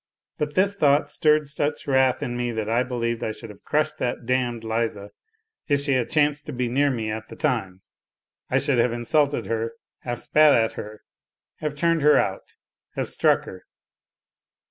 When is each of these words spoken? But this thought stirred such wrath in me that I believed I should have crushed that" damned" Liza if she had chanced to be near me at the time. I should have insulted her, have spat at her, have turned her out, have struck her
But 0.39 0.55
this 0.55 0.77
thought 0.77 1.11
stirred 1.11 1.45
such 1.45 1.85
wrath 1.85 2.23
in 2.23 2.35
me 2.35 2.51
that 2.53 2.67
I 2.67 2.81
believed 2.81 3.23
I 3.23 3.31
should 3.31 3.51
have 3.51 3.61
crushed 3.61 3.99
that" 3.99 4.25
damned" 4.25 4.63
Liza 4.63 5.11
if 5.67 5.81
she 5.81 5.91
had 5.93 6.09
chanced 6.09 6.47
to 6.47 6.51
be 6.51 6.67
near 6.67 6.89
me 6.89 7.11
at 7.11 7.27
the 7.27 7.35
time. 7.35 7.81
I 8.49 8.57
should 8.57 8.79
have 8.79 8.93
insulted 8.93 9.45
her, 9.45 9.73
have 9.99 10.17
spat 10.17 10.55
at 10.55 10.71
her, 10.71 11.03
have 11.57 11.75
turned 11.75 12.01
her 12.01 12.17
out, 12.17 12.55
have 12.95 13.09
struck 13.09 13.43
her 13.45 13.67